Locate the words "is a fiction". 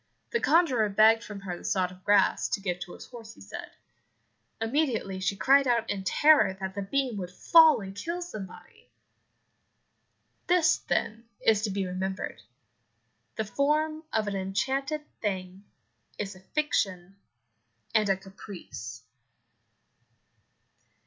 16.17-17.17